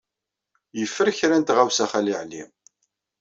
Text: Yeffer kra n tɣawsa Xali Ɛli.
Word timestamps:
Yeffer 0.79 1.07
kra 1.17 1.37
n 1.37 1.43
tɣawsa 1.43 1.85
Xali 1.91 2.13
Ɛli. 2.21 2.43